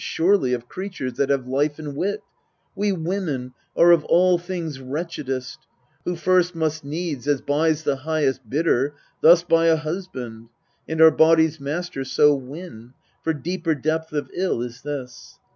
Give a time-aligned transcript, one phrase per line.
[0.03, 2.23] Surely, of creatures that have life and wit,
[2.75, 5.59] We women are of all things wretchedest,
[6.05, 10.49] Who, first, must needs, as buys the highest bidder, Thus buy a husband,
[10.89, 15.37] and our body's master So win for deeper depth of ill is this.